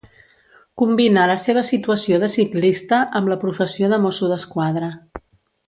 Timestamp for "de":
2.25-2.31, 3.95-4.01